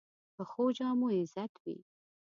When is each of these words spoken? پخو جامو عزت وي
پخو 0.35 0.63
جامو 0.77 1.07
عزت 1.17 1.51
وي 1.63 1.77